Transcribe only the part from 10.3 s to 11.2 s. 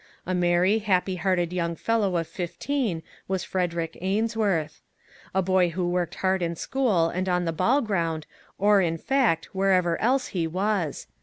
was.